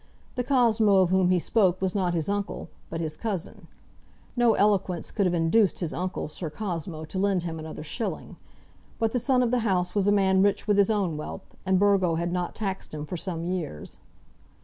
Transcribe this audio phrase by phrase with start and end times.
[0.33, 3.67] The Cosmo of whom he spoke was not his uncle, but his cousin.
[4.35, 8.37] No eloquence could have induced his uncle, Sir Cosmo, to lend him another shilling.
[8.97, 11.77] But the son of the house was a man rich with his own wealth, and
[11.77, 13.99] Burgo had not taxed him for some years.